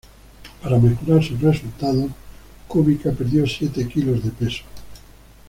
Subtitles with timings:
[0.63, 2.09] Para mejorar sus resultados,
[2.67, 4.63] Kubica perdió siete kilos de peso.